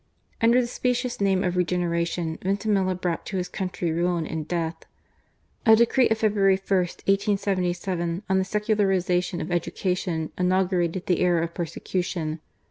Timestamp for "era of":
11.21-11.53